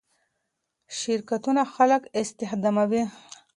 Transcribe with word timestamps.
شرکتونه 0.99 1.61
خلک 1.73 2.03
استخداموي. 2.19 3.03